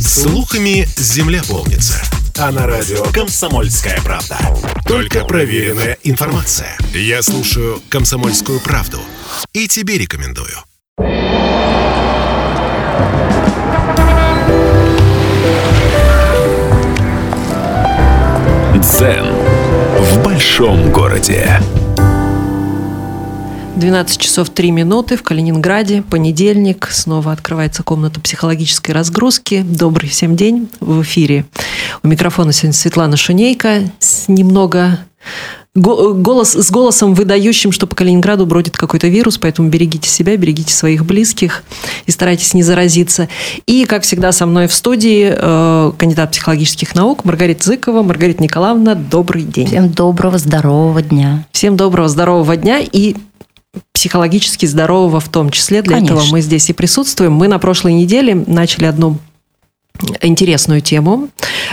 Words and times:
Слухами 0.00 0.88
земля 0.96 1.42
полнится. 1.42 2.02
А 2.38 2.50
на 2.50 2.66
радио 2.66 3.02
«Комсомольская 3.12 3.98
правда». 4.02 4.38
Только 4.84 5.24
проверенная 5.24 5.96
информация. 6.02 6.76
Я 6.92 7.22
слушаю 7.22 7.80
«Комсомольскую 7.88 8.60
правду» 8.60 9.00
и 9.52 9.66
тебе 9.66 9.98
рекомендую. 9.98 10.56
Дзен 18.78 19.26
в 19.98 20.22
большом 20.22 20.92
городе. 20.92 21.60
12 23.76 24.18
часов 24.18 24.48
3 24.48 24.70
минуты 24.70 25.18
в 25.18 25.22
Калининграде, 25.22 26.02
понедельник, 26.02 26.88
снова 26.90 27.32
открывается 27.32 27.82
комната 27.82 28.20
психологической 28.20 28.94
разгрузки. 28.94 29.62
Добрый 29.62 30.08
всем 30.08 30.34
день 30.34 30.70
в 30.80 31.02
эфире. 31.02 31.44
У 32.02 32.08
микрофона 32.08 32.52
сегодня 32.52 32.72
Светлана 32.72 33.18
Шунейка 33.18 33.82
с 33.98 34.28
немного 34.28 35.00
голос, 35.74 36.54
с 36.54 36.70
голосом 36.70 37.14
выдающим, 37.14 37.70
что 37.70 37.86
по 37.86 37.94
Калининграду 37.94 38.46
бродит 38.46 38.76
какой-то 38.76 39.08
вирус, 39.08 39.36
поэтому 39.36 39.68
берегите 39.68 40.08
себя, 40.08 40.36
берегите 40.36 40.72
своих 40.72 41.04
близких 41.04 41.62
и 42.06 42.10
старайтесь 42.10 42.54
не 42.54 42.62
заразиться. 42.62 43.28
И, 43.66 43.84
как 43.84 44.02
всегда, 44.02 44.32
со 44.32 44.46
мной 44.46 44.68
в 44.68 44.72
студии 44.72 45.34
э, 45.36 45.92
кандидат 45.98 46.30
психологических 46.32 46.94
наук 46.94 47.24
Маргарита 47.24 47.64
Зыкова. 47.64 48.02
Маргарита 48.02 48.42
Николаевна, 48.42 48.94
добрый 48.94 49.42
день. 49.42 49.66
Всем 49.66 49.90
доброго, 49.90 50.38
здорового 50.38 51.02
дня. 51.02 51.46
Всем 51.52 51.76
доброго, 51.76 52.08
здорового 52.08 52.56
дня 52.56 52.80
и 52.80 53.16
психологически 53.92 54.66
здорового 54.66 55.20
в 55.20 55.28
том 55.28 55.50
числе. 55.50 55.82
Для 55.82 55.96
Конечно. 55.96 56.14
этого 56.14 56.32
мы 56.32 56.40
здесь 56.40 56.70
и 56.70 56.72
присутствуем. 56.72 57.32
Мы 57.32 57.48
на 57.48 57.58
прошлой 57.58 57.94
неделе 57.94 58.34
начали 58.46 58.86
одну 58.86 59.18
интересную 60.20 60.80
тему. 60.80 61.28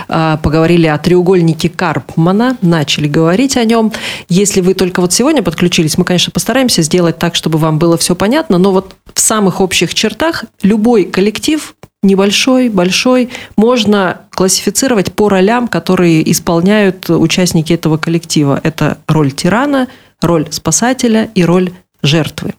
А, 0.07 0.37
поговорили 0.37 0.87
о 0.87 0.97
треугольнике 0.97 1.69
Карпмана, 1.69 2.57
начали 2.61 3.07
говорить 3.07 3.57
о 3.57 3.65
нем. 3.65 3.91
Если 4.29 4.61
вы 4.61 4.73
только 4.73 5.01
вот 5.01 5.13
сегодня 5.13 5.43
подключились, 5.43 5.97
мы, 5.97 6.05
конечно, 6.05 6.31
постараемся 6.31 6.81
сделать 6.81 7.19
так, 7.19 7.35
чтобы 7.35 7.57
вам 7.59 7.79
было 7.79 7.97
все 7.97 8.15
понятно, 8.15 8.57
но 8.57 8.71
вот 8.71 8.95
в 9.13 9.19
самых 9.19 9.61
общих 9.61 9.93
чертах 9.93 10.45
любой 10.61 11.05
коллектив 11.05 11.75
небольшой, 12.01 12.69
большой, 12.69 13.29
можно 13.55 14.21
классифицировать 14.31 15.13
по 15.13 15.29
ролям, 15.29 15.67
которые 15.67 16.29
исполняют 16.31 17.09
участники 17.09 17.71
этого 17.71 17.97
коллектива. 17.97 18.59
Это 18.63 18.97
роль 19.07 19.31
тирана, 19.31 19.87
роль 20.21 20.47
спасателя 20.51 21.29
и 21.33 21.43
роль 21.45 21.71
жертвы. 22.03 22.53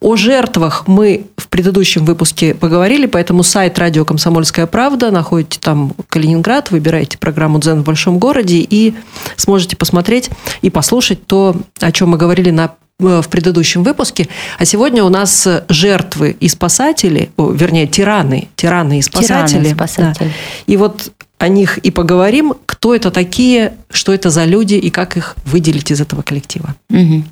О 0.00 0.16
жертвах 0.16 0.86
мы 0.86 1.26
в 1.36 1.48
предыдущем 1.48 2.04
выпуске 2.04 2.54
поговорили, 2.54 3.06
поэтому 3.06 3.42
сайт 3.42 3.78
«Радио 3.78 4.04
Комсомольская 4.04 4.66
правда», 4.66 5.10
находите 5.10 5.58
там 5.60 5.94
Калининград, 6.08 6.70
выбираете 6.70 7.18
программу 7.18 7.58
«Дзен 7.58 7.80
в 7.80 7.84
большом 7.84 8.18
городе» 8.18 8.58
и 8.58 8.94
сможете 9.36 9.76
посмотреть 9.76 10.30
и 10.60 10.70
послушать 10.70 11.26
то, 11.26 11.56
о 11.80 11.90
чем 11.90 12.10
мы 12.10 12.18
говорили 12.18 12.50
на 12.50 12.74
э, 13.00 13.22
в 13.22 13.28
предыдущем 13.28 13.82
выпуске. 13.82 14.28
А 14.58 14.64
сегодня 14.66 15.02
у 15.04 15.08
нас 15.08 15.48
жертвы 15.68 16.36
и 16.38 16.48
спасатели, 16.48 17.30
о, 17.38 17.50
вернее, 17.50 17.86
тираны, 17.86 18.48
тираны 18.56 18.98
и 18.98 19.02
спасатели. 19.02 19.60
Тираны, 19.60 19.74
спасатели. 19.74 20.28
Да. 20.28 20.34
И 20.66 20.76
вот 20.76 21.12
о 21.38 21.48
них 21.48 21.78
и 21.78 21.90
поговорим, 21.90 22.54
кто 22.66 22.94
это 22.94 23.10
такие, 23.10 23.72
что 23.90 24.12
это 24.12 24.30
за 24.30 24.44
люди 24.44 24.74
и 24.74 24.90
как 24.90 25.16
их 25.16 25.34
выделить 25.44 25.90
из 25.90 26.00
этого 26.00 26.22
коллектива. 26.22 26.76
Угу. 26.90 27.24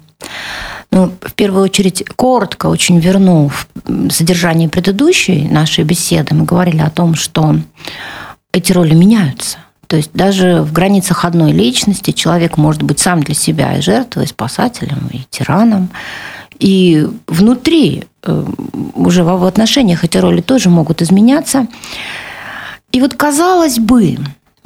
Ну, 0.91 1.13
в 1.21 1.35
первую 1.35 1.63
очередь, 1.63 2.05
коротко 2.17 2.67
очень 2.67 2.99
верну 2.99 3.49
в 3.49 4.11
содержание 4.11 4.69
предыдущей 4.69 5.49
нашей 5.49 5.85
беседы. 5.85 6.35
Мы 6.35 6.45
говорили 6.45 6.81
о 6.81 6.91
том, 6.91 7.15
что 7.15 7.57
эти 8.53 8.73
роли 8.73 8.95
меняются. 8.95 9.59
То 9.87 9.97
есть 9.97 10.11
даже 10.13 10.63
в 10.63 10.73
границах 10.73 11.25
одной 11.25 11.53
личности 11.53 12.13
человек 12.13 12.57
может 12.57 12.83
быть 12.83 12.99
сам 12.99 13.23
для 13.23 13.35
себя 13.35 13.77
и 13.77 13.81
жертвой, 13.81 14.25
и 14.25 14.29
спасателем, 14.29 15.09
и 15.13 15.21
тираном. 15.31 15.91
И 16.59 17.09
внутри, 17.27 18.05
э, 18.23 18.45
уже 18.95 19.25
в 19.25 19.45
отношениях 19.45 20.05
эти 20.05 20.19
роли 20.19 20.43
тоже 20.43 20.71
могут 20.71 21.03
изменяться. 21.03 21.67
И 22.93 23.01
вот, 23.01 23.15
казалось 23.15 23.79
бы, 23.79 24.19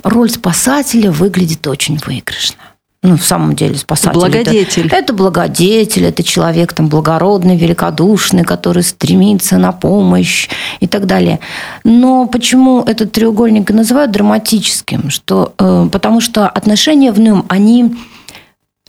роль 0.03 0.31
спасателя 0.31 1.11
выглядит 1.11 1.67
очень 1.67 1.99
выигрышно 2.05 2.64
ну, 3.05 3.19
в 3.19 3.23
самом 3.23 3.55
деле, 3.55 3.77
спасатель. 3.77 4.19
Благодетель. 4.19 4.87
Это, 4.87 4.97
это 4.97 5.13
благодетель, 5.13 6.07
это 6.07 6.23
человек 6.23 6.73
там 6.73 6.89
благородный, 6.89 7.55
великодушный, 7.55 8.45
который 8.45 8.83
стремится 8.83 9.59
на 9.59 9.73
помощь 9.73 10.49
и 10.81 10.87
так 10.87 11.05
далее. 11.05 11.39
Но 11.85 12.27
почему 12.27 12.81
этот 12.81 13.13
треугольник 13.13 13.71
называют 13.71 14.11
драматическим? 14.11 15.11
Что, 15.11 15.53
э, 15.59 15.89
потому 15.93 16.23
что 16.23 16.49
отношения 16.49 17.13
в 17.13 17.21
нем, 17.21 17.45
они 17.51 17.95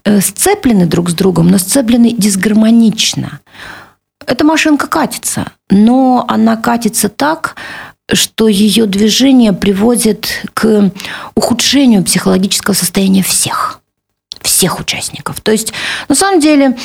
э, 0.06 0.22
сцеплены 0.22 0.86
друг 0.86 1.10
с 1.10 1.14
другом, 1.14 1.50
но 1.50 1.58
сцеплены 1.58 2.14
дисгармонично. 2.14 3.42
Эта 4.26 4.46
машинка 4.46 4.88
катится, 4.88 5.52
но 5.70 6.24
она 6.30 6.56
катится 6.56 7.10
так, 7.10 7.58
что 8.10 8.48
ее 8.48 8.86
движение 8.86 9.52
приводит 9.52 10.30
к 10.54 10.90
ухудшению 11.36 12.02
психологического 12.06 12.74
состояния 12.74 13.22
всех 13.22 13.82
всех 14.46 14.80
участников. 14.80 15.42
То 15.42 15.52
есть, 15.52 15.74
на 16.08 16.16
самом 16.16 16.40
деле, 16.40 16.78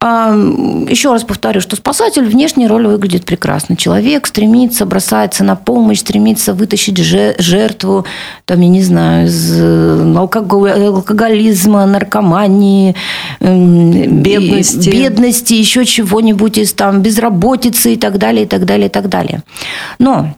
еще 0.00 1.12
раз 1.12 1.24
повторю, 1.24 1.60
что 1.60 1.76
спасатель 1.76 2.24
внешней 2.24 2.66
роль 2.66 2.86
выглядит 2.86 3.24
прекрасно. 3.24 3.76
Человек 3.76 4.26
стремится, 4.26 4.86
бросается 4.86 5.44
на 5.44 5.56
помощь, 5.56 6.00
стремится 6.00 6.54
вытащить 6.54 6.98
жертву, 6.98 8.06
там, 8.44 8.60
я 8.60 8.68
не 8.68 8.82
знаю, 8.82 9.26
из 9.26 9.60
э, 9.60 10.14
алкоголизма, 10.16 11.86
наркомании, 11.86 12.94
бедности, 13.40 14.90
бедности 14.90 15.54
еще 15.54 15.84
чего-нибудь 15.84 16.58
из 16.58 16.72
там 16.72 17.02
безработицы 17.02 17.94
и 17.94 17.96
так 17.96 18.18
далее, 18.18 18.44
и 18.44 18.48
так 18.48 18.64
далее, 18.64 18.86
и 18.86 18.90
так 18.90 19.08
далее. 19.08 19.42
Но 19.98 20.34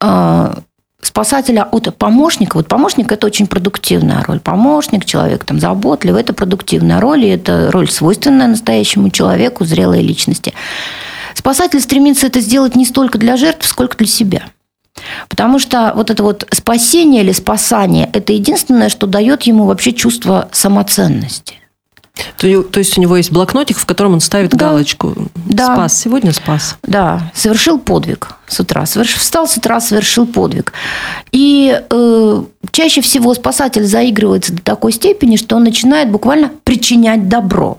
а, 0.00 0.58
спасателя 1.02 1.64
от 1.64 1.94
помощника. 1.96 2.56
Вот 2.56 2.68
помощник– 2.68 3.12
это 3.12 3.26
очень 3.26 3.46
продуктивная 3.46 4.22
роль. 4.22 4.40
Помощник, 4.40 5.04
человек 5.04 5.44
там 5.44 5.60
заботливый– 5.60 6.20
это 6.22 6.32
продуктивная 6.32 7.00
роль, 7.00 7.24
и 7.24 7.28
это 7.28 7.70
роль 7.70 7.90
свойственная 7.90 8.48
настоящему 8.48 9.10
человеку, 9.10 9.64
зрелой 9.64 10.00
личности. 10.02 10.54
Спасатель 11.34 11.80
стремится 11.80 12.28
это 12.28 12.40
сделать 12.40 12.76
не 12.76 12.86
столько 12.86 13.18
для 13.18 13.36
жертв, 13.36 13.66
сколько 13.66 13.96
для 13.98 14.06
себя. 14.06 14.42
Потому 15.28 15.58
что 15.58 15.92
вот 15.96 16.10
это 16.10 16.22
вот 16.22 16.46
спасение 16.52 17.22
или 17.22 17.32
спасание– 17.32 18.08
это 18.12 18.32
единственное, 18.32 18.88
что 18.88 19.06
дает 19.06 19.42
ему 19.42 19.64
вообще 19.64 19.92
чувство 19.92 20.48
самоценности. 20.52 21.61
То, 22.36 22.62
то 22.62 22.78
есть 22.78 22.98
у 22.98 23.00
него 23.00 23.16
есть 23.16 23.32
блокнотик, 23.32 23.78
в 23.78 23.86
котором 23.86 24.12
он 24.14 24.20
ставит 24.20 24.50
да. 24.50 24.68
галочку. 24.68 25.14
Да. 25.34 25.74
Спас. 25.74 25.98
Сегодня 25.98 26.32
спас. 26.32 26.76
Да. 26.82 27.30
Совершил 27.34 27.78
подвиг 27.78 28.28
с 28.46 28.60
утра. 28.60 28.84
Соверш... 28.84 29.14
Встал 29.14 29.48
с 29.48 29.56
утра, 29.56 29.80
совершил 29.80 30.26
подвиг. 30.26 30.72
И 31.30 31.80
э, 31.88 32.42
чаще 32.70 33.00
всего 33.00 33.32
спасатель 33.34 33.84
заигрывается 33.84 34.52
до 34.52 34.62
такой 34.62 34.92
степени, 34.92 35.36
что 35.36 35.56
он 35.56 35.64
начинает 35.64 36.10
буквально 36.10 36.50
причинять 36.64 37.28
добро. 37.28 37.78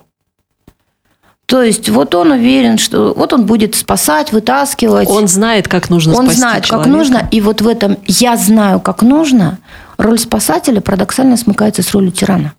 То 1.45 1.61
есть 1.61 1.89
вот 1.89 2.15
он 2.15 2.31
уверен, 2.31 2.79
что 2.79 3.13
вот 3.15 3.33
он 3.33 3.45
будет 3.45 3.75
спасать, 3.75 4.31
вытаскивать. 4.31 5.09
Он 5.09 5.27
знает, 5.27 5.67
как 5.67 5.89
нужно 5.89 6.15
Он 6.15 6.31
знает, 6.31 6.65
человека. 6.65 6.89
как 6.89 6.97
нужно. 6.97 7.27
И 7.31 7.41
вот 7.41 7.61
в 7.61 7.67
этом 7.67 7.97
«я 8.07 8.37
знаю, 8.37 8.79
как 8.79 9.03
нужно» 9.03 9.59
роль 9.97 10.17
спасателя 10.17 10.81
парадоксально 10.81 11.37
смыкается 11.37 11.83
с 11.83 11.91
ролью 11.91 12.11
тирана. 12.11 12.53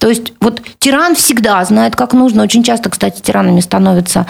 То 0.00 0.08
есть 0.08 0.32
вот 0.40 0.62
тиран 0.78 1.14
всегда 1.14 1.62
знает, 1.64 1.94
как 1.94 2.14
нужно. 2.14 2.42
Очень 2.42 2.62
часто, 2.62 2.88
кстати, 2.88 3.20
тиранами 3.20 3.60
становятся 3.60 4.26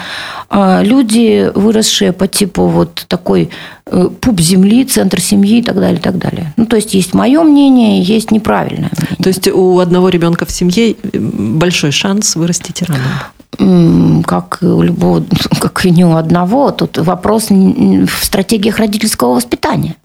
э, 0.49 0.83
люди, 0.83 1.49
выросшие 1.55 2.11
по 2.11 2.27
типу 2.27 2.67
вот 2.67 3.05
такой 3.07 3.49
э, 3.85 4.09
пуп 4.19 4.41
земли, 4.41 4.83
центр 4.83 5.21
семьи 5.21 5.59
и 5.59 5.63
так 5.63 5.75
далее, 5.75 5.97
и 5.97 6.01
так 6.01 6.17
далее. 6.17 6.53
Ну, 6.57 6.65
то 6.65 6.75
есть 6.75 6.93
есть 6.93 7.13
мое 7.13 7.41
мнение, 7.43 8.01
есть 8.01 8.31
неправильное 8.31 8.91
мнение. 8.97 9.23
То 9.23 9.29
есть 9.29 9.47
у 9.47 9.79
одного 9.79 10.09
ребенка 10.09 10.45
в 10.45 10.51
семье 10.51 10.97
большой 11.13 11.91
шанс 11.91 12.35
вырасти 12.35 12.73
тираном? 12.73 14.23
Как 14.23 14.57
у 14.61 14.81
любого, 14.81 15.23
как 15.61 15.85
и 15.85 15.89
не 15.89 16.03
у 16.03 16.17
одного. 16.17 16.71
Тут 16.71 16.97
вопрос 16.97 17.49
в 17.49 18.25
стратегиях 18.25 18.77
родительского 18.77 19.35
воспитания. 19.35 19.95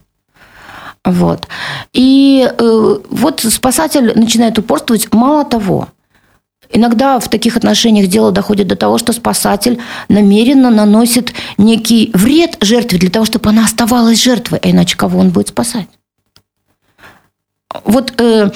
Вот. 1.06 1.46
И 1.92 2.46
э, 2.46 2.96
вот 3.10 3.40
спасатель 3.40 4.12
начинает 4.18 4.58
упорствовать. 4.58 5.12
Мало 5.14 5.44
того, 5.44 5.88
Иногда 6.68 7.20
в 7.20 7.28
таких 7.28 7.56
отношениях 7.56 8.08
дело 8.08 8.32
доходит 8.32 8.66
до 8.66 8.74
того, 8.74 8.98
что 8.98 9.12
спасатель 9.12 9.78
намеренно 10.08 10.68
наносит 10.68 11.32
некий 11.58 12.10
вред 12.12 12.56
жертве 12.60 12.98
для 12.98 13.08
того, 13.08 13.24
чтобы 13.24 13.50
она 13.50 13.64
оставалась 13.64 14.20
жертвой, 14.20 14.58
а 14.60 14.68
иначе 14.68 14.96
кого 14.96 15.20
он 15.20 15.30
будет 15.30 15.46
спасать? 15.46 15.86
Вот 17.84 18.14
э, 18.20 18.50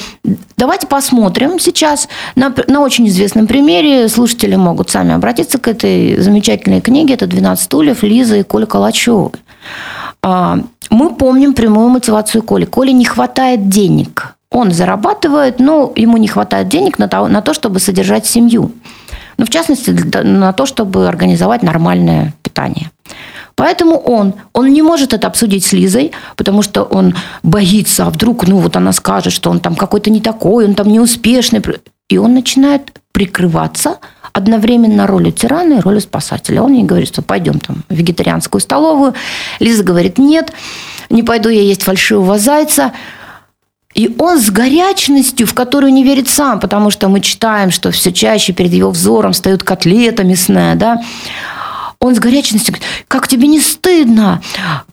давайте 0.56 0.88
посмотрим 0.88 1.60
сейчас 1.60 2.08
на, 2.34 2.52
на 2.66 2.80
очень 2.80 3.06
известном 3.06 3.46
примере. 3.46 4.08
Слушатели 4.08 4.56
могут 4.56 4.90
сами 4.90 5.14
обратиться 5.14 5.58
к 5.58 5.68
этой 5.68 6.16
замечательной 6.16 6.80
книге. 6.80 7.14
Это 7.14 7.26
«12 7.26 7.56
стульев» 7.58 8.02
Лизы 8.02 8.40
и 8.40 8.42
Коля 8.42 8.66
Калачевой. 8.66 9.30
А, 10.90 11.08
помним 11.20 11.54
прямую 11.54 11.88
мотивацию 11.88 12.42
Коли. 12.42 12.64
Коле 12.64 12.92
не 12.92 13.04
хватает 13.04 13.68
денег. 13.68 14.34
Он 14.50 14.72
зарабатывает, 14.72 15.60
но 15.60 15.92
ему 15.96 16.16
не 16.16 16.28
хватает 16.28 16.68
денег 16.68 16.98
на 16.98 17.08
то, 17.08 17.28
на 17.28 17.40
то 17.40 17.54
чтобы 17.54 17.78
содержать 17.78 18.26
семью. 18.26 18.72
Ну, 19.38 19.46
в 19.46 19.50
частности, 19.50 19.90
на 20.22 20.52
то, 20.52 20.66
чтобы 20.66 21.08
организовать 21.08 21.62
нормальное 21.62 22.34
питание. 22.42 22.90
Поэтому 23.54 23.98
он, 23.98 24.34
он 24.52 24.72
не 24.72 24.82
может 24.82 25.12
это 25.12 25.26
обсудить 25.26 25.64
с 25.64 25.72
Лизой, 25.72 26.12
потому 26.36 26.62
что 26.62 26.82
он 26.82 27.14
боится, 27.42 28.06
а 28.06 28.10
вдруг, 28.10 28.46
ну 28.48 28.58
вот 28.58 28.76
она 28.76 28.92
скажет, 28.92 29.32
что 29.32 29.50
он 29.50 29.60
там 29.60 29.76
какой-то 29.76 30.10
не 30.10 30.20
такой, 30.20 30.64
он 30.64 30.74
там 30.74 30.88
неуспешный. 30.88 31.62
И 32.08 32.18
он 32.18 32.34
начинает 32.34 32.92
прикрываться 33.12 33.98
одновременно 34.32 35.06
ролью 35.06 35.32
тирана 35.32 35.74
и 35.74 35.80
ролью 35.80 36.00
спасателя. 36.00 36.62
Он 36.62 36.72
ей 36.72 36.84
говорит, 36.84 37.08
что 37.08 37.22
пойдем 37.22 37.58
там 37.58 37.84
в 37.88 37.94
вегетарианскую 37.94 38.60
столовую. 38.60 39.14
Лиза 39.58 39.82
говорит, 39.82 40.18
нет, 40.18 40.52
не 41.08 41.22
пойду 41.22 41.48
я 41.48 41.62
есть 41.62 41.82
фальшивого 41.82 42.38
зайца. 42.38 42.92
И 43.94 44.14
он 44.18 44.38
с 44.38 44.50
горячностью, 44.50 45.46
в 45.46 45.54
которую 45.54 45.92
не 45.92 46.04
верит 46.04 46.28
сам, 46.28 46.60
потому 46.60 46.90
что 46.90 47.08
мы 47.08 47.20
читаем, 47.20 47.72
что 47.72 47.90
все 47.90 48.12
чаще 48.12 48.52
перед 48.52 48.72
его 48.72 48.90
взором 48.90 49.32
встает 49.32 49.64
котлета 49.64 50.22
мясная, 50.22 50.76
да, 50.76 51.02
он 52.02 52.14
с 52.14 52.18
горячностью 52.18 52.72
говорит, 52.72 52.88
как 53.08 53.28
тебе 53.28 53.46
не 53.46 53.60
стыдно 53.60 54.40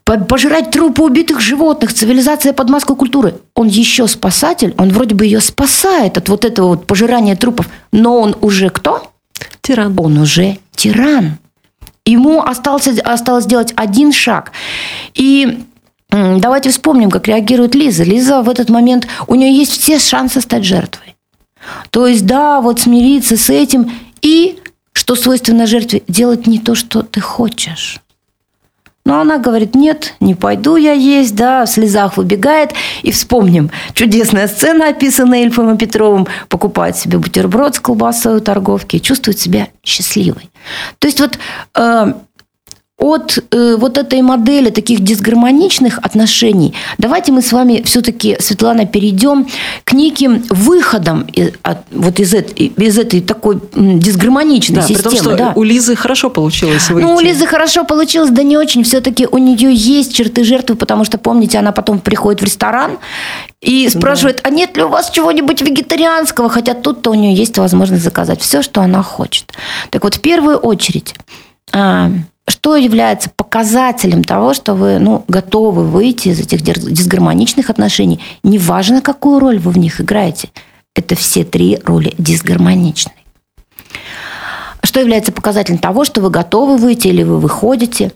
пожирать 0.03 0.71
трупы 0.71 1.03
убитых 1.03 1.39
животных, 1.39 1.93
цивилизация 1.93 2.51
под 2.51 2.69
маску 2.69 2.97
культуры. 2.97 3.35
Он 3.55 3.67
еще 3.67 4.07
спасатель, 4.07 4.73
он 4.77 4.89
вроде 4.89 5.15
бы 5.15 5.23
ее 5.23 5.39
спасает 5.39 6.17
от 6.17 6.27
вот 6.27 6.43
этого 6.43 6.69
вот 6.69 6.85
пожирания 6.85 7.37
трупов, 7.37 7.69
но 7.93 8.19
он 8.19 8.35
уже 8.41 8.69
кто? 8.69 9.09
Тиран. 9.61 9.97
Он 9.99 10.17
уже 10.17 10.59
тиран. 10.75 11.37
Ему 12.05 12.41
остался, 12.41 12.91
осталось 13.03 13.45
сделать 13.45 13.73
один 13.75 14.13
шаг. 14.13 14.51
И 15.13 15.65
давайте 16.09 16.69
вспомним, 16.69 17.09
как 17.09 17.27
реагирует 17.27 17.75
Лиза. 17.75 18.03
Лиза 18.03 18.41
в 18.41 18.49
этот 18.49 18.69
момент, 18.69 19.07
у 19.27 19.35
нее 19.35 19.53
есть 19.55 19.81
все 19.81 19.99
шансы 19.99 20.39
стать 20.41 20.63
жертвой. 20.63 21.15
То 21.89 22.07
есть, 22.07 22.25
да, 22.25 22.61
вот 22.61 22.79
смириться 22.79 23.35
с 23.35 23.49
этим 23.49 23.91
и 24.21 24.59
что 24.93 25.15
свойственно 25.15 25.67
жертве? 25.67 26.01
Делать 26.07 26.47
не 26.47 26.59
то, 26.59 26.75
что 26.75 27.01
ты 27.01 27.19
хочешь. 27.19 27.99
Но 29.07 29.21
она 29.21 29.37
говорит, 29.37 29.73
нет, 29.73 30.15
не 30.19 30.35
пойду 30.35 30.75
я 30.75 30.91
есть, 30.91 31.33
да, 31.33 31.63
в 31.63 31.69
слезах 31.69 32.17
выбегает. 32.17 32.73
И 33.03 33.11
вспомним, 33.11 33.71
чудесная 33.93 34.49
сцена, 34.49 34.89
описанная 34.89 35.43
Ильфом 35.43 35.73
и 35.73 35.77
Петровым, 35.77 36.27
покупает 36.49 36.97
себе 36.97 37.17
бутерброд 37.17 37.75
с 37.75 37.79
колбасой 37.79 38.35
у 38.35 38.39
торговки 38.41 38.97
и 38.97 39.01
чувствует 39.01 39.39
себя 39.39 39.69
счастливой. 39.81 40.49
То 40.99 41.07
есть 41.07 41.21
вот 41.21 41.39
э, 41.75 42.13
от 42.97 43.37
э, 43.51 43.75
вот 43.77 43.97
этой 43.99 44.23
модели 44.23 44.71
таких 44.71 45.01
дисгармоничных 45.01 45.99
отношений, 45.99 46.73
давайте 46.97 47.31
мы 47.31 47.43
с 47.43 47.51
вами 47.51 47.83
все-таки, 47.85 48.37
Светлана, 48.39 48.87
перейдем 48.87 49.47
к 49.83 49.93
неким 49.93 50.43
выходам 50.49 51.21
из, 51.21 51.51
от, 51.61 51.77
вот 51.91 52.19
из, 52.19 52.33
этой, 52.33 52.65
из 52.65 52.97
этой 52.97 53.21
такой 53.21 53.61
дисгармоничной 53.75 54.77
да, 54.77 54.81
системы. 54.81 55.09
При 55.09 55.09
том, 55.09 55.15
что 55.15 55.37
да. 55.37 55.53
у 55.55 55.61
Лизы 55.61 55.95
хорошо 55.95 56.31
получилось 56.31 56.89
выйти. 56.89 57.05
Ну, 57.05 57.15
у 57.15 57.19
Лизы 57.19 57.45
хорошо 57.45 57.83
получилось, 57.83 58.31
да 58.31 58.41
не 58.41 58.57
очень. 58.57 58.83
Все-таки 58.83 59.27
у 59.29 59.37
нее 59.37 59.71
есть 59.71 60.15
черты 60.15 60.43
жертвы, 60.43 60.75
потому 60.75 61.05
что, 61.05 61.19
помните, 61.19 61.59
она 61.59 61.71
потом 61.71 61.99
приходит 61.99 62.41
в 62.41 62.45
ресторан 62.45 62.97
и 63.61 63.87
спрашивает, 63.89 64.37
да. 64.37 64.49
а 64.49 64.51
нет 64.51 64.75
ли 64.75 64.83
у 64.83 64.89
вас 64.89 65.11
чего-нибудь 65.11 65.61
вегетарианского? 65.61 66.49
Хотя 66.49 66.73
тут-то 66.73 67.11
у 67.11 67.13
нее 67.13 67.35
есть 67.35 67.59
возможность 67.59 68.03
заказать 68.03 68.41
все, 68.41 68.63
что 68.63 68.81
она 68.81 69.03
хочет. 69.03 69.53
Так 69.91 70.03
вот, 70.03 70.15
в 70.15 70.19
первую 70.19 70.57
очередь 70.57 71.13
а, 71.71 72.11
что 72.47 72.77
является 72.77 73.29
показателем 73.29 74.23
того, 74.23 74.53
что 74.53 74.73
вы 74.73 74.99
ну, 74.99 75.23
готовы 75.27 75.83
выйти 75.83 76.29
из 76.29 76.39
этих 76.39 76.61
дисгармоничных 76.61 77.69
отношений? 77.69 78.21
Неважно, 78.43 79.01
какую 79.01 79.39
роль 79.39 79.59
вы 79.59 79.71
в 79.71 79.77
них 79.77 79.99
играете. 79.99 80.49
Это 80.95 81.15
все 81.15 81.43
три 81.43 81.79
роли 81.83 82.13
дисгармоничны. 82.17 83.11
Что 84.81 85.01
является 85.01 85.31
показателем 85.31 85.77
того, 85.77 86.05
что 86.05 86.21
вы 86.21 86.29
готовы 86.29 86.77
выйти 86.77 87.07
или 87.07 87.23
вы 87.23 87.39
выходите? 87.39 88.13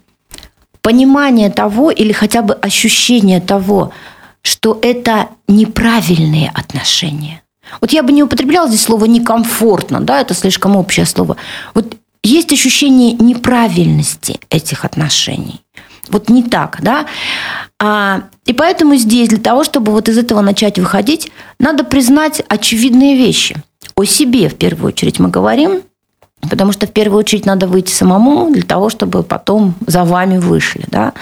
Понимание 0.81 1.49
того 1.49 1.91
или 1.91 2.11
хотя 2.11 2.41
бы 2.41 2.53
ощущение 2.53 3.41
того, 3.41 3.91
что 4.41 4.79
это 4.81 5.27
неправильные 5.47 6.49
отношения. 6.53 7.41
Вот 7.79 7.91
я 7.91 8.03
бы 8.03 8.11
не 8.11 8.23
употребляла 8.23 8.67
здесь 8.67 8.81
слово 8.81 9.05
некомфортно, 9.05 10.01
да, 10.01 10.19
это 10.19 10.33
слишком 10.33 10.75
общее 10.75 11.05
слово. 11.05 11.37
Вот 11.73 11.95
есть 12.23 12.53
ощущение 12.53 13.13
неправильности 13.13 14.39
этих 14.49 14.85
отношений. 14.85 15.61
Вот 16.09 16.29
не 16.29 16.43
так, 16.43 16.79
да? 16.81 17.05
А, 17.79 18.23
и 18.45 18.53
поэтому 18.53 18.95
здесь 18.95 19.29
для 19.29 19.39
того, 19.39 19.63
чтобы 19.63 19.91
вот 19.91 20.09
из 20.09 20.17
этого 20.17 20.41
начать 20.41 20.77
выходить, 20.77 21.31
надо 21.57 21.83
признать 21.83 22.43
очевидные 22.47 23.15
вещи. 23.15 23.55
О 23.95 24.03
себе 24.03 24.49
в 24.49 24.55
первую 24.55 24.89
очередь 24.89 25.19
мы 25.19 25.29
говорим, 25.29 25.81
потому 26.49 26.71
что 26.71 26.87
в 26.87 26.91
первую 26.91 27.19
очередь 27.19 27.45
надо 27.45 27.67
выйти 27.67 27.91
самому 27.91 28.51
для 28.51 28.63
того, 28.63 28.89
чтобы 28.89 29.23
потом 29.23 29.75
за 29.87 30.03
вами 30.03 30.37
вышли, 30.37 30.83
да? 30.87 31.13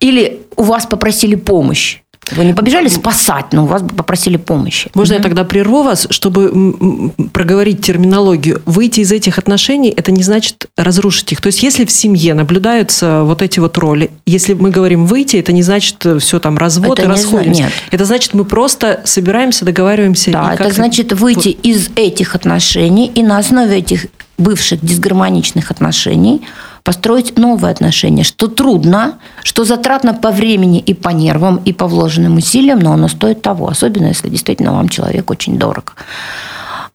Или 0.00 0.42
у 0.56 0.62
вас 0.64 0.86
попросили 0.86 1.34
помощь, 1.34 2.00
вы 2.32 2.44
не 2.44 2.54
побежали 2.54 2.88
спасать, 2.88 3.52
но 3.52 3.64
у 3.64 3.66
вас 3.66 3.82
попросили 3.82 4.36
помощи. 4.36 4.90
Можно 4.94 5.16
угу. 5.16 5.20
я 5.20 5.22
тогда 5.22 5.44
прерву 5.44 5.82
вас, 5.82 6.06
чтобы 6.10 7.12
проговорить 7.32 7.84
терминологию? 7.84 8.62
Выйти 8.66 9.00
из 9.00 9.12
этих 9.12 9.38
отношений– 9.38 9.90
это 9.96 10.12
не 10.12 10.22
значит 10.22 10.66
разрушить 10.76 11.32
их. 11.32 11.40
То 11.40 11.48
есть, 11.48 11.62
если 11.62 11.84
в 11.84 11.90
семье 11.90 12.34
наблюдаются 12.34 13.22
вот 13.24 13.42
эти 13.42 13.58
вот 13.58 13.78
роли, 13.78 14.10
если 14.26 14.54
мы 14.54 14.70
говорим 14.70 15.06
выйти, 15.06 15.36
это 15.36 15.52
не 15.52 15.62
значит 15.62 16.04
э, 16.04 16.18
все 16.18 16.38
там 16.38 16.58
развод 16.58 16.98
это 16.98 17.08
и 17.08 17.10
расходимся. 17.10 17.62
Нет. 17.62 17.72
Это 17.90 18.04
значит, 18.04 18.34
мы 18.34 18.44
просто 18.44 19.00
собираемся, 19.04 19.64
договариваемся. 19.64 20.30
Да, 20.30 20.54
это 20.54 20.70
значит 20.70 21.12
выйти 21.12 21.56
вот. 21.56 21.66
из 21.66 21.90
этих 21.96 22.34
отношений 22.34 23.10
и 23.14 23.22
на 23.22 23.38
основе 23.38 23.78
этих 23.78 24.06
бывших 24.36 24.84
дисгармоничных 24.84 25.70
отношений– 25.70 26.42
построить 26.88 27.36
новые 27.36 27.70
отношения, 27.70 28.24
что 28.24 28.48
трудно, 28.48 29.18
что 29.42 29.64
затратно 29.64 30.14
по 30.14 30.30
времени 30.30 30.80
и 30.80 30.94
по 30.94 31.10
нервам, 31.10 31.60
и 31.66 31.74
по 31.74 31.86
вложенным 31.86 32.38
усилиям, 32.38 32.78
но 32.78 32.94
оно 32.94 33.08
стоит 33.08 33.42
того, 33.42 33.68
особенно 33.68 34.06
если 34.06 34.30
действительно 34.30 34.72
вам 34.72 34.88
человек 34.88 35.30
очень 35.30 35.58
дорог. 35.58 35.96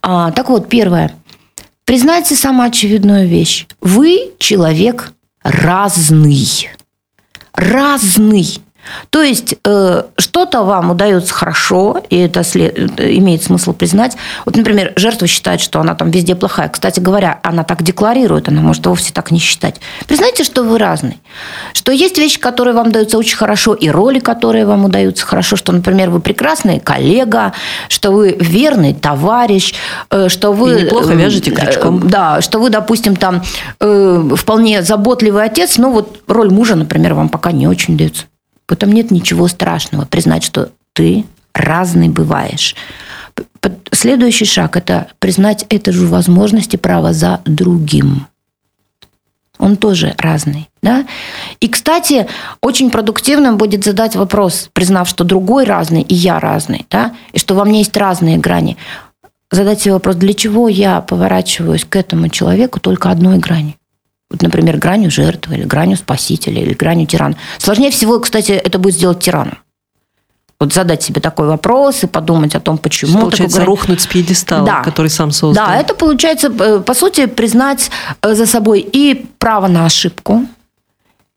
А, 0.02 0.32
так 0.32 0.50
вот, 0.50 0.68
первое. 0.68 1.14
Признайте 1.86 2.36
самую 2.36 2.70
очевидную 2.70 3.28
вещь. 3.28 3.68
Вы 3.82 4.32
человек 4.40 5.14
разный. 5.44 6.72
Разный. 7.54 8.48
То 9.10 9.22
есть 9.22 9.56
э, 9.64 10.04
что-то 10.18 10.64
вам 10.64 10.92
удается 10.92 11.34
хорошо, 11.34 12.02
и 12.10 12.18
это 12.18 12.44
след... 12.44 13.00
имеет 13.00 13.44
смысл 13.44 13.74
признать. 13.74 14.16
Вот, 14.46 14.56
например, 14.56 14.94
жертва 14.96 15.28
считает, 15.28 15.62
что 15.62 15.80
она 15.80 15.96
там 15.96 16.12
везде 16.12 16.36
плохая. 16.36 16.70
Кстати 16.70 17.00
говоря, 17.00 17.40
она 17.44 17.64
так 17.64 17.84
декларирует, 17.84 18.48
она 18.50 18.62
может 18.62 18.86
вовсе 18.86 19.14
так 19.14 19.32
не 19.32 19.40
считать. 19.40 19.80
Признайте, 20.08 20.44
что 20.44 20.64
вы 20.64 20.78
разный. 20.78 21.20
Что 21.74 21.92
есть 21.92 22.18
вещи, 22.18 22.40
которые 22.40 22.74
вам 22.74 22.92
даются 22.92 23.18
очень 23.18 23.38
хорошо, 23.38 23.74
и 23.74 23.90
роли, 23.90 24.20
которые 24.20 24.66
вам 24.66 24.86
удаются 24.86 25.26
хорошо. 25.26 25.56
Что, 25.56 25.72
например, 25.72 26.10
вы 26.10 26.20
прекрасный 26.20 26.80
коллега, 26.80 27.54
что 27.90 28.12
вы 28.12 28.36
верный 28.40 28.94
товарищ, 28.94 29.74
э, 30.10 30.30
что 30.30 30.52
вы... 30.52 30.80
И 30.80 30.84
неплохо 30.84 31.14
вяжете 31.14 31.52
э, 31.52 31.56
крючком. 31.56 32.08
Да, 32.08 32.42
что 32.42 32.60
вы, 32.60 32.70
допустим, 32.70 33.16
там 33.16 33.44
э, 33.80 34.30
вполне 34.36 34.84
заботливый 34.84 35.44
отец, 35.44 35.78
но 35.78 35.92
вот 35.92 36.22
роль 36.28 36.50
мужа, 36.52 36.76
например, 36.76 37.14
вам 37.14 37.30
пока 37.30 37.52
не 37.52 37.68
очень 37.68 37.98
дается. 37.98 38.26
В 38.74 38.76
этом 38.76 38.92
нет 38.92 39.12
ничего 39.12 39.48
страшного. 39.48 40.06
Признать, 40.06 40.44
что 40.44 40.72
ты 40.94 41.26
разный 41.54 42.10
бываешь. 42.10 42.76
Следующий 43.92 44.46
шаг– 44.46 44.76
это 44.78 45.10
признать 45.20 45.68
эту 45.70 45.94
же 45.94 46.08
возможность 46.08 46.74
и 46.74 46.78
право 46.78 47.14
за 47.14 47.42
другим. 47.46 48.26
Он 49.60 49.76
тоже 49.76 50.16
разный. 50.18 50.72
Да? 50.82 51.06
И, 51.60 51.68
кстати, 51.68 52.26
очень 52.62 52.90
продуктивным 52.90 53.58
будет 53.58 53.84
задать 53.84 54.16
вопрос, 54.16 54.72
признав, 54.74 55.08
что 55.08 55.24
другой 55.24 55.66
разный 55.66 56.02
и 56.02 56.16
я 56.16 56.40
разный, 56.40 56.88
да? 56.90 57.14
и 57.32 57.38
что 57.38 57.54
во 57.54 57.66
мне 57.66 57.78
есть 57.78 57.96
разные 57.96 58.40
грани. 58.40 58.76
Задать 59.52 59.82
себе 59.82 59.94
вопрос, 59.94 60.16
для 60.16 60.34
чего 60.34 60.68
я 60.68 61.00
поворачиваюсь 61.02 61.86
к 61.86 61.96
этому 61.96 62.30
человеку 62.30 62.80
только 62.80 63.12
одной 63.12 63.38
грани? 63.38 63.78
Вот, 64.34 64.42
например, 64.42 64.78
гранью 64.78 65.12
жертвы, 65.12 65.56
или 65.56 65.64
гранью 65.64 65.96
спасителя, 65.96 66.62
или 66.62 66.74
гранью 66.74 67.06
тирана. 67.06 67.38
Сложнее 67.60 67.92
всего, 67.92 68.20
кстати, 68.20 68.52
это 68.52 68.80
будет 68.80 68.96
сделать 68.96 69.20
тирану. 69.20 69.54
Вот 70.60 70.74
задать 70.74 71.04
себе 71.04 71.22
такой 71.22 71.48
вопрос 71.48 72.04
и 72.04 72.08
подумать 72.08 72.56
о 72.56 72.60
том, 72.60 72.78
почему. 72.78 73.12
Что 73.12 73.20
получается, 73.20 73.58
такой... 73.58 73.68
рухнуть 73.68 74.02
с 74.02 74.08
пьедестала, 74.08 74.66
да. 74.66 74.82
который 74.82 75.10
сам 75.10 75.32
создал. 75.32 75.68
Да, 75.68 75.76
это 75.76 75.94
получается, 75.94 76.48
э, 76.48 76.80
по 76.80 76.94
сути, 76.94 77.28
признать 77.28 77.92
э, 78.22 78.34
за 78.34 78.46
собой 78.46 78.80
и 78.80 79.26
право 79.38 79.68
на 79.68 79.86
ошибку, 79.86 80.46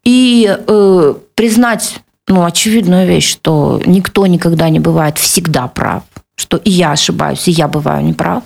и 0.03 0.57
э, 0.67 1.13
признать 1.35 1.99
ну, 2.27 2.45
очевидную 2.45 3.05
вещь, 3.05 3.29
что 3.29 3.81
никто 3.85 4.25
никогда 4.25 4.69
не 4.69 4.79
бывает 4.79 5.17
всегда 5.17 5.67
прав, 5.67 6.03
что 6.35 6.57
и 6.57 6.71
я 6.71 6.93
ошибаюсь, 6.93 7.47
и 7.47 7.51
я 7.51 7.67
бываю 7.67 8.03
неправ. 8.03 8.43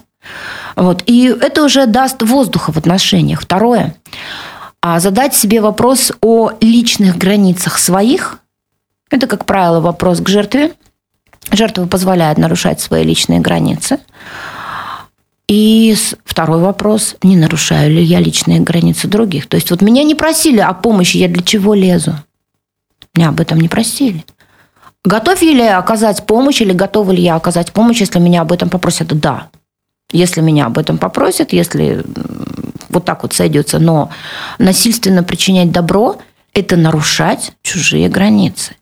Вот. 0.75 1.03
И 1.05 1.25
это 1.25 1.63
уже 1.63 1.85
даст 1.85 2.21
воздуха 2.21 2.71
в 2.71 2.77
отношениях. 2.77 3.41
Второе. 3.41 3.95
А 4.81 4.99
задать 4.99 5.35
себе 5.35 5.61
вопрос 5.61 6.11
о 6.21 6.51
личных 6.59 7.17
границах 7.17 7.77
своих 7.77 8.39
Это, 9.11 9.27
как 9.27 9.45
правило, 9.45 9.79
вопрос 9.79 10.21
к 10.21 10.29
жертве. 10.29 10.71
Жертва 11.51 11.85
позволяет 11.85 12.37
нарушать 12.37 12.79
свои 12.79 13.03
личные 13.03 13.41
границы. 13.41 13.99
И 15.47 15.95
второй 16.23 16.61
вопрос, 16.61 17.17
не 17.23 17.35
нарушаю 17.35 17.91
ли 17.91 18.01
я 18.01 18.21
личные 18.21 18.61
границы 18.61 19.09
других. 19.09 19.47
То 19.47 19.55
есть 19.55 19.69
вот 19.69 19.81
меня 19.81 20.03
не 20.03 20.15
просили 20.15 20.59
о 20.59 20.73
помощи, 20.73 21.17
я 21.17 21.27
для 21.27 21.43
чего 21.43 21.73
лезу? 21.73 22.15
Меня 23.13 23.29
об 23.29 23.41
этом 23.41 23.59
не 23.59 23.67
просили. 23.67 24.23
Готов 25.03 25.41
ли 25.41 25.57
я 25.57 25.77
оказать 25.77 26.25
помощь 26.25 26.61
или 26.61 26.71
готова 26.71 27.11
ли 27.11 27.21
я 27.21 27.35
оказать 27.35 27.73
помощь, 27.73 27.99
если 27.99 28.19
меня 28.19 28.41
об 28.41 28.51
этом 28.51 28.69
попросят? 28.69 29.07
Да. 29.19 29.49
Если 30.11 30.41
меня 30.41 30.65
об 30.65 30.77
этом 30.77 30.97
попросят, 30.97 31.53
если 31.53 32.03
вот 32.91 33.05
так 33.05 33.23
вот 33.23 33.33
сойдется. 33.33 33.79
Но 33.79 34.09
насильственно 34.59 35.23
причинять 35.23 35.71
добро– 35.71 36.17
это 36.53 36.75
нарушать 36.75 37.53
чужие 37.63 38.09
границы. 38.09 38.75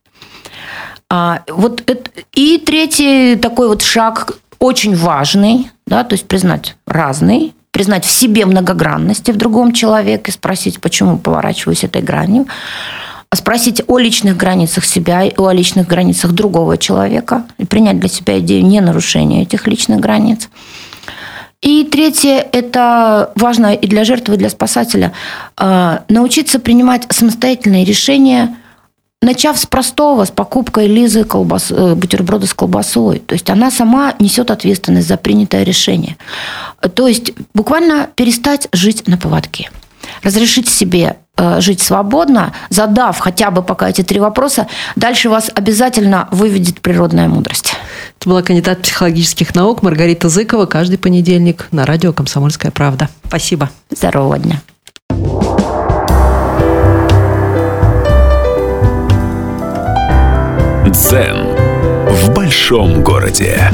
А, 1.10 1.42
вот 1.48 1.84
это, 1.88 2.10
и 2.34 2.58
третий 2.58 3.36
такой 3.36 3.68
вот 3.68 3.82
шаг 3.82 4.38
очень 4.60 4.96
важный, 4.96 5.72
да, 5.88 6.04
то 6.04 6.14
есть 6.14 6.28
признать 6.28 6.76
разный, 6.86 7.56
признать 7.72 8.06
в 8.06 8.12
себе 8.12 8.46
многогранности 8.46 9.32
в 9.32 9.38
другом 9.38 9.74
человеке, 9.74 10.32
спросить, 10.32 10.80
почему 10.80 11.18
поворачиваюсь 11.18 11.84
этой 11.84 12.02
гранью, 12.02 12.46
спросить 13.34 13.82
о 13.88 13.98
личных 13.98 14.38
границах 14.38 14.86
себя 14.86 15.24
и 15.24 15.34
о 15.38 15.52
личных 15.52 15.88
границах 15.88 16.32
другого 16.32 16.78
человека 16.78 17.46
и 17.58 17.66
принять 17.66 18.00
для 18.00 18.10
себя 18.10 18.40
идею 18.40 18.66
ненарушения 18.66 19.44
этих 19.44 19.66
личных 19.68 20.00
границ. 20.00 20.50
И 21.62 21.84
третье, 21.84 22.48
это 22.52 23.32
важно 23.36 23.74
и 23.74 23.88
для 23.88 24.06
жертвы, 24.06 24.36
и 24.36 24.38
для 24.38 24.50
спасателя, 24.50 25.14
э, 25.58 26.00
научиться 26.08 26.60
принимать 26.60 27.06
самостоятельные 27.10 27.86
решения– 27.86 28.56
начав 29.22 29.58
с 29.58 29.66
простого, 29.66 30.26
с 30.26 30.32
покупкой 30.32 30.88
Лизы 30.88 31.24
колбас, 31.24 31.72
э, 31.72 31.96
бутерброда 31.96 32.48
с 32.48 32.54
колбасой. 32.54 33.20
То 33.20 33.34
есть 33.34 33.50
она 33.50 33.72
сама 33.72 34.16
несет 34.20 34.52
ответственность 34.52 35.08
за 35.08 35.18
принятое 35.18 35.64
решение. 35.64 36.18
То 36.94 37.08
есть 37.08 37.34
буквально 37.54 38.10
перестать 38.16 38.68
жить 38.72 39.08
на 39.08 39.18
поводке. 39.18 39.70
Разрешить 40.24 40.70
себе 40.70 41.18
э, 41.38 41.62
жить 41.62 41.82
свободно, 41.82 42.54
задав 42.70 43.18
хотя 43.20 43.52
бы 43.52 43.62
пока 43.64 43.90
эти 43.90 44.04
три 44.04 44.20
вопроса, 44.20 44.68
дальше 44.96 45.30
вас 45.30 45.50
обязательно 45.54 46.28
выведет 46.32 46.82
природная 46.82 47.28
мудрость. 47.28 47.74
Это 48.20 48.30
была 48.30 48.42
кандидат 48.42 48.82
психологических 48.82 49.56
наук 49.56 49.82
Маргарита 49.82 50.30
Зыкова. 50.30 50.66
Каждый 50.66 50.98
понедельник 50.98 51.68
на 51.72 51.86
радио 51.86 52.12
«Комсомольская 52.14 52.72
правда». 52.72 53.10
Спасибо. 53.26 53.70
Здорового 53.90 54.38
дня. 54.38 54.62
Дзен 60.90 61.56
в 62.10 62.34
большом 62.34 63.04
городе. 63.04 63.72